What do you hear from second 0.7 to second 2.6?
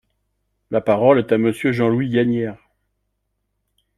La parole est à Monsieur Jean-Louis Gagnaire.